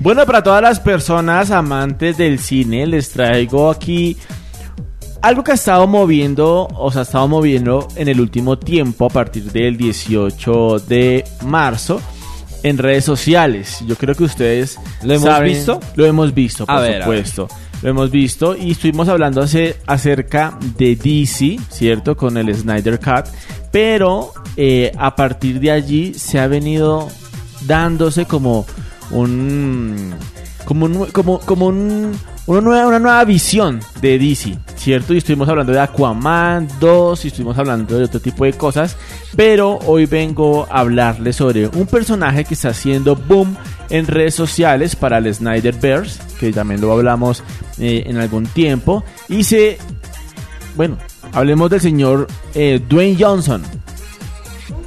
[0.00, 4.16] Bueno, para todas las personas amantes del cine, les traigo aquí
[5.20, 9.08] algo que ha estado moviendo, o se ha estado moviendo en el último tiempo, a
[9.08, 12.00] partir del 18 de marzo,
[12.62, 13.78] en redes sociales.
[13.86, 15.80] Yo creo que ustedes ¿Lo hemos saben- visto?
[15.96, 17.48] Lo hemos visto, por A ver, a supuesto.
[17.82, 22.16] Lo hemos visto y estuvimos hablando hace- acerca de DC, ¿cierto?
[22.16, 23.26] Con el Snyder Cut.
[23.72, 27.08] Pero eh, a partir de allí se ha venido
[27.66, 28.66] dándose como
[29.10, 30.14] un.
[30.64, 32.12] como un, como, como un,
[32.46, 35.14] una, nueva, una nueva visión de DC, ¿cierto?
[35.14, 38.96] Y estuvimos hablando de Aquaman 2 y estuvimos hablando de otro tipo de cosas.
[39.36, 43.56] Pero hoy vengo a hablarles sobre un personaje que está haciendo boom
[43.90, 47.42] en redes sociales para el Snyderverse, que también lo hablamos
[47.78, 49.04] eh, en algún tiempo.
[49.28, 49.78] Y se.
[50.76, 50.96] Bueno,
[51.32, 53.62] hablemos del señor eh, Dwayne Johnson,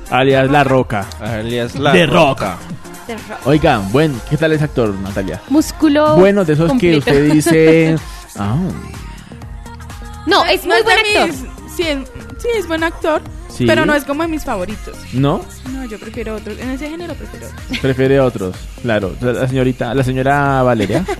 [0.09, 1.05] alias La Roca.
[1.19, 2.57] Alias La The Roca.
[3.45, 5.41] Oigan, bueno, ¿qué tal ese actor, Natalia?
[5.49, 6.15] Músculo.
[6.17, 7.05] Bueno, de esos completo.
[7.05, 7.95] que usted dice.
[8.37, 8.55] Ah,
[10.25, 11.27] No, es muy No buen actor.
[11.27, 11.97] mis- Sí, es,
[12.41, 13.65] sí, es buen actor, sí.
[13.65, 14.95] pero no es como de mis favoritos.
[15.13, 15.41] ¿No?
[15.71, 16.57] No, yo prefiero otros.
[16.59, 17.79] En ese género prefiero otros.
[17.81, 19.15] Prefiere otros, claro.
[19.21, 21.05] La señorita, la señora Valeria.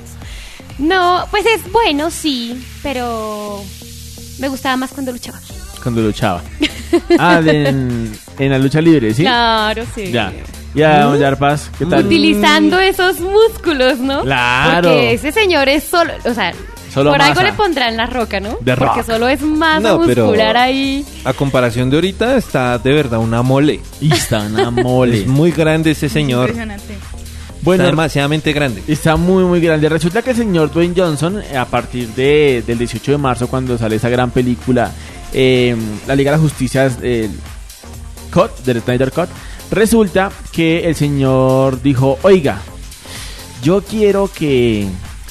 [0.77, 3.61] No, pues es bueno, sí, pero
[4.39, 5.37] me gustaba más cuando luchaba.
[5.83, 6.41] cuando luchaba.
[7.19, 9.21] Ah, de- en, en la lucha libre, ¿sí?
[9.21, 10.11] Claro, sí.
[10.11, 10.31] Ya.
[10.73, 12.05] Ya, don Yarpaz, ¿qué tal?
[12.05, 14.21] Utilizando esos músculos, ¿no?
[14.21, 14.89] Claro.
[14.89, 16.53] Porque ese señor es solo, o sea,
[16.93, 18.55] Solo por algo le pondrán la roca, ¿no?
[18.65, 19.05] The Porque Rock.
[19.05, 21.05] solo es masa No, pero- muscular ahí.
[21.23, 23.79] A comparación de ahorita, está de verdad una mole.
[24.01, 25.21] Y está una mole.
[25.21, 26.49] Es muy grande ese señor.
[26.49, 26.97] Impresionante.
[27.61, 28.81] Bueno, está demasiadamente grande.
[28.87, 29.87] Está muy, muy grande.
[29.87, 33.77] Resulta que el señor Dwayne Johnson, eh, a partir de, del 18 de marzo, cuando
[33.77, 34.91] sale esa gran película,
[35.31, 35.75] eh,
[36.07, 37.29] La Liga de la Justicia, el
[38.33, 39.29] Cut, del Snyder Cut,
[39.71, 42.61] resulta que el señor dijo, oiga,
[43.63, 44.87] yo quiero que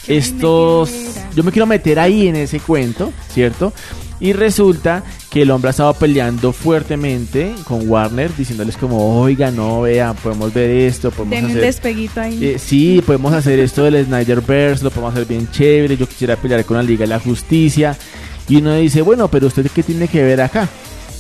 [0.06, 0.90] estos...
[0.90, 1.30] metiera".
[1.34, 3.72] Yo me quiero meter ahí en ese cuento, ¿cierto?
[4.18, 9.82] Y resulta que el hombre ha estado peleando fuertemente con Warner, diciéndoles como, oiga, no,
[9.82, 11.62] vea, podemos ver esto, podemos un hacer...
[11.62, 12.44] despeguito ahí.
[12.44, 15.96] Eh, sí, podemos hacer esto del Snyderverse, lo podemos hacer bien chévere.
[15.96, 17.96] Yo quisiera pelear con la Liga de la Justicia.
[18.48, 20.68] Y uno dice, bueno, pero usted qué tiene que ver acá,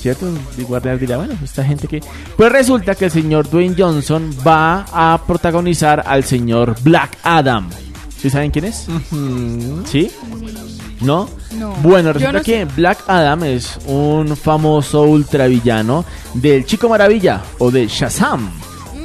[0.00, 0.26] ¿cierto?
[0.56, 2.00] Y Warner dirá, bueno, pues esta gente que.
[2.36, 7.68] Pues resulta que el señor Dwayne Johnson va a protagonizar al señor Black Adam.
[8.20, 8.86] ¿Sí saben quién es?
[9.86, 10.10] ¿Sí?
[11.00, 11.28] ¿No?
[11.56, 11.72] No.
[11.82, 12.74] Bueno, resulta no que sé.
[12.76, 18.50] Black Adam es un famoso ultravillano del Chico Maravilla o de Shazam.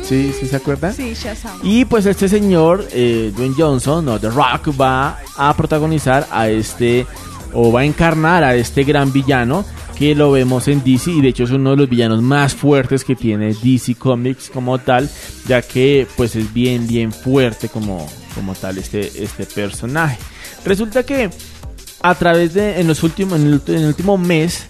[0.04, 0.34] ¿Sí?
[0.40, 0.94] ¿Sí se acuerdan?
[0.94, 1.60] Sí, Shazam.
[1.64, 7.08] Y pues este señor, eh, Dwayne Johnson, no, The Rock, va a protagonizar a este,
[7.54, 9.66] o va a encarnar a este gran villano
[9.98, 13.04] que lo vemos en DC y de hecho es uno de los villanos más fuertes
[13.04, 15.10] que tiene DC Comics como tal,
[15.48, 20.18] ya que pues es bien, bien fuerte como, como tal este, este personaje.
[20.66, 21.30] Resulta que
[22.02, 24.68] a través de, en los últimos, en el, último mes,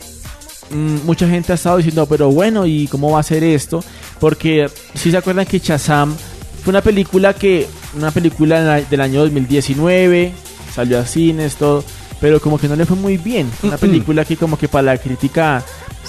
[0.71, 3.83] mm, mucha gente ha estado diciendo, pero bueno, ¿y cómo va a ser esto?
[4.19, 6.15] Porque si se acuerdan que Shazam
[6.63, 10.33] fue una película que, una película del año 2019,
[10.73, 11.83] salió a cines, todo,
[12.25, 13.47] pero como que no le fue muy bien.
[13.51, 15.61] Fue Una película que como que para la crítica,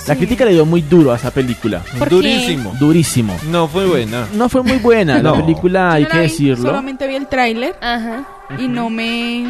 [0.08, 0.20] la Sí.
[0.20, 1.82] crítica le dio muy duro a esa película.
[1.98, 2.14] ¿Por qué?
[2.14, 2.72] Durísimo.
[2.80, 3.36] Durísimo.
[3.50, 4.26] No fue buena.
[4.32, 6.70] No fue muy buena la película, hay que vi, decirlo.
[6.70, 8.24] Solamente vi el tráiler Ajá.
[8.58, 9.42] y no me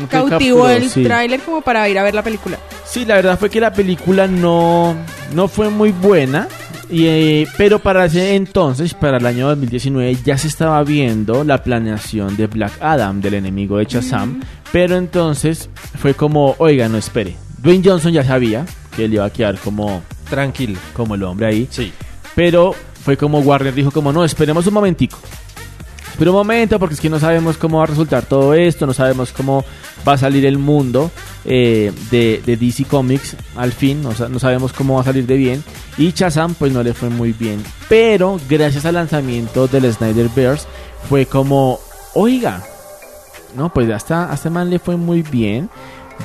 [0.00, 1.04] No cautivó el sí.
[1.04, 2.58] tráiler como para ir a ver la película.
[2.84, 4.96] Sí, la verdad fue que la película no,
[5.32, 6.48] no fue muy buena.
[6.90, 11.62] Y, eh, pero para ese entonces, para el año 2019, ya se estaba viendo la
[11.62, 14.40] planeación de Black Adam, del enemigo de Shazam.
[14.72, 15.68] Pero entonces
[15.98, 17.36] fue como, oiga, no espere.
[17.58, 20.78] Dwayne Johnson ya sabía que él iba a quedar como, Tranquilo.
[20.92, 21.68] como el hombre ahí.
[21.70, 21.92] Sí.
[22.34, 22.74] Pero
[23.04, 25.18] fue como Warner dijo como, no, esperemos un momentico.
[26.10, 28.92] Espera un momento porque es que no sabemos cómo va a resultar todo esto, no
[28.92, 29.64] sabemos cómo
[30.06, 31.10] va a salir el mundo
[31.44, 35.26] eh, de, de DC Comics al fin, no, sa- no sabemos cómo va a salir
[35.26, 35.64] de bien.
[35.98, 37.62] Y Shazam pues no le fue muy bien.
[37.88, 40.66] Pero gracias al lanzamiento del Snyderverse
[41.08, 41.78] fue como,
[42.14, 42.62] oiga,
[43.56, 45.68] no, pues hasta, hasta man le fue muy bien.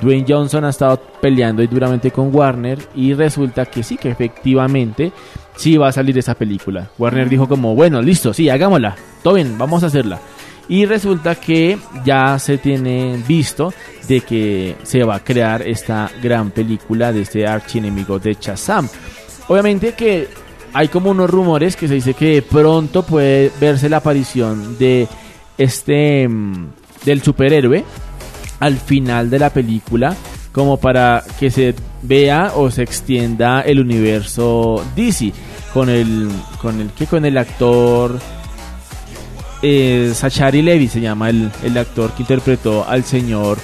[0.01, 5.13] Dwayne Johnson ha estado peleando ahí duramente con Warner y resulta que sí, que efectivamente
[5.55, 6.89] sí va a salir esa película.
[6.97, 10.19] Warner dijo como, bueno, listo, sí, hagámosla, todo bien, vamos a hacerla.
[10.67, 13.73] Y resulta que ya se tiene visto
[14.07, 18.87] de que se va a crear esta gran película de este archienemigo de Shazam.
[19.47, 20.27] Obviamente que
[20.73, 25.07] hay como unos rumores que se dice que pronto puede verse la aparición de
[25.57, 26.67] este mm,
[27.05, 27.85] del superhéroe
[28.59, 30.15] al final de la película
[30.51, 35.31] como para que se vea o se extienda el universo DC
[35.73, 36.29] con el
[36.61, 38.19] con el que con el actor
[39.67, 43.57] eh, Zachary Levi se llama el, el actor que interpretó al señor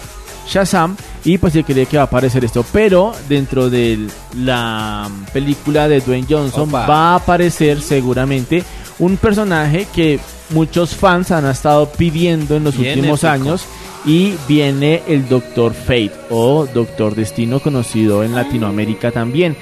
[0.47, 5.87] Shazam y pues se cree que va a aparecer esto, pero dentro de la película
[5.87, 6.87] de Dwayne Johnson Opa.
[6.87, 8.63] va a aparecer seguramente
[8.99, 10.19] un personaje que
[10.49, 13.31] muchos fans han estado pidiendo en los Bien últimos épico.
[13.33, 13.65] años
[14.03, 19.55] y viene el Doctor Fate o Doctor Destino conocido en Latinoamérica también.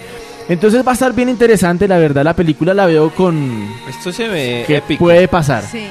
[0.48, 4.28] Entonces va a estar bien interesante, la verdad la película la veo con Esto se
[4.30, 5.04] ve que épico.
[5.04, 5.86] puede pasar, Sí.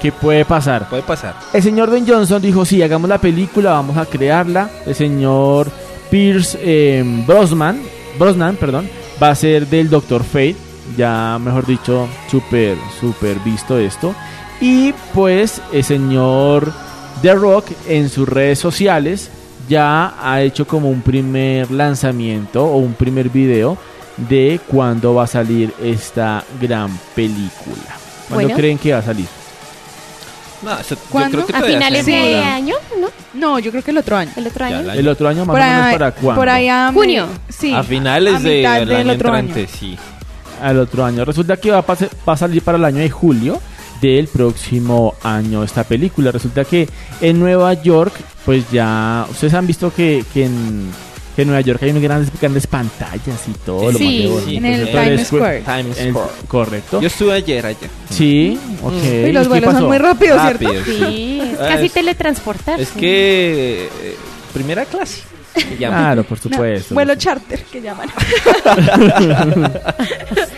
[0.00, 0.88] Que puede pasar.
[0.88, 1.34] Puede pasar.
[1.52, 4.70] El señor Ben Johnson dijo, sí, hagamos la película, vamos a crearla.
[4.86, 5.70] El señor
[6.10, 7.80] Pierce eh, Brosnan,
[8.18, 8.88] Brosnan, perdón,
[9.22, 10.56] va a ser del Doctor Fate.
[10.96, 14.14] Ya, mejor dicho, súper, súper visto esto.
[14.60, 16.72] Y pues el señor
[17.22, 19.30] The Rock en sus redes sociales
[19.68, 23.78] ya ha hecho como un primer lanzamiento o un primer video
[24.16, 27.96] de cuándo va a salir esta gran película.
[28.28, 28.56] ¿Cuándo Bueno.
[28.56, 29.26] creen que va a salir?
[30.62, 31.44] No, eso, yo ¿Cuándo?
[31.44, 33.08] creo que A finales de año, ¿no?
[33.32, 34.30] No, yo creo que el otro año.
[34.36, 34.90] El otro Ya, año.
[34.92, 36.40] el otro año más por o menos ahí, para cuándo?
[36.40, 36.48] por
[36.94, 37.26] Junio.
[37.48, 37.72] Sí.
[37.74, 39.38] a finales a de- mitad del año otro año.
[39.48, 39.98] entrante, sí.
[40.62, 41.24] al otro año.
[41.24, 43.58] Resulta que va a, pase- va a salir para el año de julio
[44.02, 46.30] del próximo año esta película.
[46.30, 46.86] Resulta que
[47.22, 48.12] en Nueva York,
[48.44, 50.90] pues ya, ustedes han visto que, que en,
[51.36, 53.92] que en Nueva York hay unas grandes, grandes pantallas y todo.
[53.92, 54.04] lo Sí.
[54.04, 54.48] más bonito.
[54.50, 55.60] Sí, En el Times pues, Square.
[55.62, 56.30] Times Square.
[56.48, 57.00] correcto.
[57.00, 57.88] Yo estuve ayer allá.
[58.10, 58.92] Sí, ok.
[59.28, 60.64] Y los vuelos son muy rápidos, ¿cierto?
[60.68, 60.92] Rápido, sí.
[60.98, 62.82] Sí, es Ah, casi es- teletransportarse.
[62.82, 64.16] Es que eh,
[64.52, 65.22] primera clase.
[65.78, 66.94] Claro, por No, supuesto.
[66.94, 68.08] vuelo charter que llaman.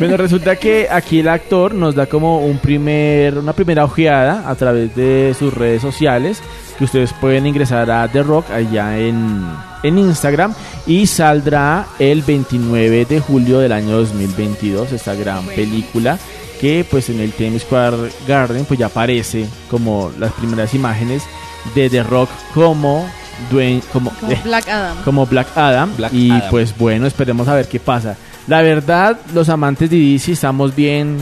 [0.00, 4.54] Bueno, resulta que aquí el actor nos da como un primer, una primera ojeada a
[4.54, 6.40] través de sus redes sociales,
[6.78, 9.46] que ustedes pueden ingresar a The Rock allá en,
[9.82, 10.54] en Instagram
[10.86, 16.18] y saldrá el 29 de julio del año 2022 esta gran película
[16.62, 21.24] que pues en el Times Square Garden pues ya aparece como las primeras imágenes
[21.74, 23.06] de The Rock como
[23.50, 24.96] Dwayne, como, Como eh, Black Adam.
[25.04, 25.96] como Black Adam.
[25.96, 26.50] Black y Adam.
[26.50, 28.16] pues bueno, esperemos a ver qué pasa.
[28.50, 31.16] La verdad, los amantes de DC estamos bien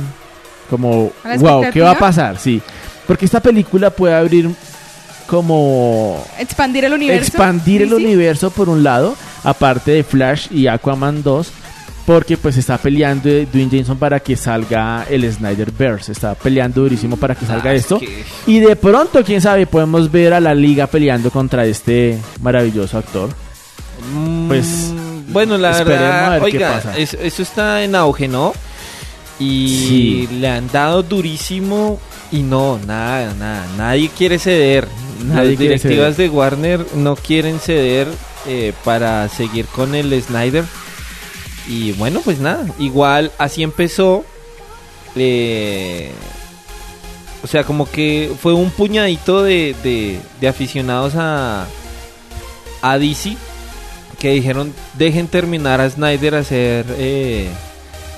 [0.70, 2.38] como, ¿A la wow, ¿qué va a pasar?
[2.38, 2.60] Sí,
[3.06, 4.50] porque esta película puede abrir
[5.26, 7.26] como Expandir el universo.
[7.28, 8.02] expandir el DC.
[8.02, 9.14] universo por un lado,
[9.44, 11.50] aparte de Flash y Aquaman 2,
[12.06, 17.34] porque pues está peleando Dwayne Johnson para que salga el Snyderverse, está peleando durísimo para
[17.34, 17.98] que salga Ah, es esto.
[17.98, 22.96] que- Y de pronto, quién sabe, podemos ver a la liga peleando contra este maravilloso
[22.96, 23.28] actor.
[24.14, 24.94] Mm, Pues,
[25.28, 28.52] bueno, la esperemos verdad, oiga, es- eso está en auge, ¿no?
[29.38, 29.68] Y
[30.28, 30.28] Sí.
[30.40, 32.00] le han dado durísimo
[32.32, 34.88] y no, nada, nada, nadie quiere ceder.
[35.24, 38.08] Nadie Las directivas de Warner no quieren ceder
[38.46, 40.64] eh, para seguir con el Snyder.
[41.68, 44.24] Y bueno, pues nada, igual así empezó.
[45.16, 46.10] eh,
[47.42, 51.66] o sea, como que fue un puñadito de, de- de aficionados a,
[52.82, 53.36] a DC
[54.18, 57.48] que dijeron dejen terminar a Snyder hacer eh,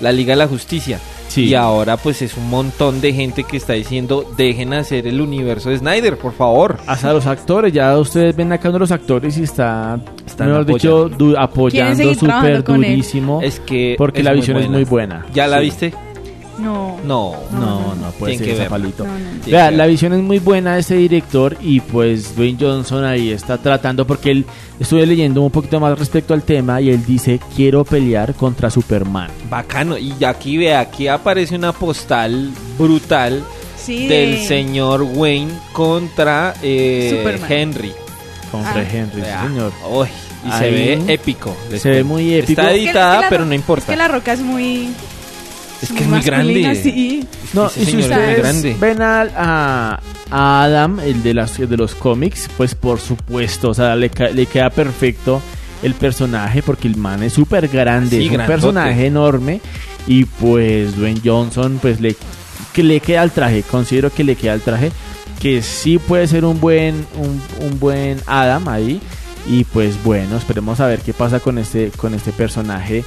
[0.00, 0.98] la Liga de la Justicia.
[1.28, 1.44] Sí.
[1.44, 5.70] Y ahora pues es un montón de gente que está diciendo dejen hacer el universo
[5.70, 6.78] de Snyder, por favor.
[6.88, 10.66] Hasta los actores, ya ustedes ven acá uno de los actores y está, Están mejor
[10.66, 11.24] dicho, apoyando.
[11.26, 13.40] du- apoyando súper durísimo.
[13.42, 15.24] Es que porque la visión es muy buena.
[15.32, 15.64] ¿Ya la Sí.
[15.66, 15.94] viste?
[16.60, 16.98] No.
[17.04, 17.36] No.
[17.52, 18.68] No, no puede Tienen ser que esa verla.
[18.70, 19.04] palito.
[19.04, 19.44] No, no.
[19.44, 23.30] Sí, Vea, la visión es muy buena de este director y pues Dwayne Johnson ahí
[23.30, 24.44] está tratando porque él
[24.78, 29.30] estuve leyendo un poquito más respecto al tema y él dice quiero pelear contra Superman.
[29.48, 29.96] Bacano.
[29.98, 33.42] Y aquí ve, aquí aparece una postal brutal
[33.82, 37.24] Sí, del de- señor Wayne contra eh.
[37.48, 37.92] Henry.
[38.50, 38.84] Contra Ah.
[38.92, 39.72] Henry, sí, señor.
[39.90, 40.08] Uy,
[40.46, 41.56] y se ve épico.
[41.78, 42.60] se ve muy épico.
[42.60, 43.84] Está es que editada, la pero Ro- no importa.
[43.84, 44.90] Es que la roca es muy.
[45.82, 46.74] Es que es muy grande.
[46.82, 47.26] Sí.
[47.54, 48.76] No, Ese y si señor es muy ustedes grande.
[48.80, 53.74] ven al- a, a Adam, el de, las, de los cómics, pues por supuesto, o
[53.74, 55.40] sea, le, ca- le queda perfecto
[55.82, 58.52] el personaje porque el man es súper grande, Sí, es un grandote.
[58.60, 59.60] personaje enorme
[60.06, 62.14] y pues Dwayne Johnson pues le,
[62.74, 64.92] que le queda el traje, considero que le queda el traje,
[65.40, 69.00] que sí puede ser un buen, un, un buen Adam ahí
[69.48, 73.02] y pues bueno, esperemos a ver qué pasa con este, con este personaje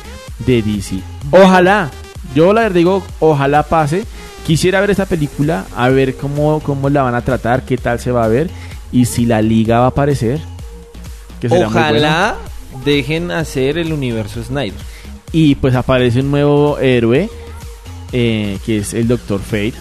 [0.48, 0.96] de DC.
[1.30, 1.92] Ojalá,
[2.36, 4.06] yo la verdad digo, ojalá pase.
[4.46, 8.12] Quisiera ver esta película, a ver cómo, cómo la van a tratar, qué tal se
[8.12, 8.50] va a ver
[8.92, 10.40] y si la liga va a aparecer.
[11.40, 11.88] Que será muy bueno.
[11.90, 12.36] Ojalá
[12.84, 14.74] dejen hacer el universo Snyder.
[15.32, 17.30] Y pues aparece un nuevo héroe,
[18.12, 19.74] eh, que es el Doctor Fate.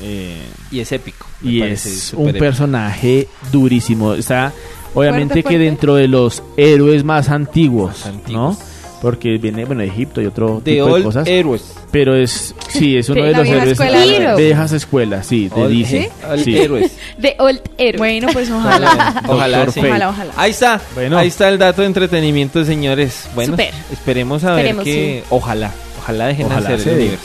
[0.00, 1.26] eh, Y es épico.
[1.42, 2.38] y es un épico.
[2.44, 4.14] personaje durísimo.
[4.14, 4.52] Está
[4.94, 8.58] obviamente Fuerte, que dentro de los héroes más antiguos, Más antiguos.
[8.58, 8.75] ¿no?
[9.02, 11.28] Porque viene, bueno, de Egipto y otro The tipo de Old cosas.
[11.28, 11.74] Heroes.
[11.90, 14.36] Pero es, sí, es uno De los héroes escuela de héroes.
[14.38, 16.08] viejas escuelas, sí, de Old- Disney.
[16.28, 16.52] Old Sí.
[17.18, 17.98] De Old Hero.
[17.98, 19.22] Bueno, pues ojalá.
[19.28, 19.80] Ojalá, sí.
[19.80, 20.32] Ojalá, ojalá.
[20.36, 20.80] Ahí está.
[20.94, 21.18] Bueno.
[21.18, 23.28] Ahí está el dato de entretenimiento, señores.
[23.34, 23.72] Bueno, Super.
[23.92, 27.24] esperemos a ver Esperemos, que ojalá, ojalá dejen Ojalá hacer el universo.